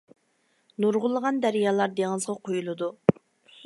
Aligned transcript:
نۇرغۇنلىغان 0.85 1.39
دەريالار 1.45 1.95
دېڭىزغا 2.01 2.39
قۇيۇلىدۇ. 2.47 2.95